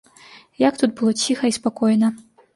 [0.63, 2.13] Як тут было ціха і спакойна!